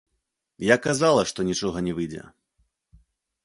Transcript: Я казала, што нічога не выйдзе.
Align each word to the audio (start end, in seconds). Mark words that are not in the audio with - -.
Я 0.67 0.77
казала, 0.85 1.21
што 1.33 1.47
нічога 1.51 1.85
не 1.91 1.95
выйдзе. 2.01 2.25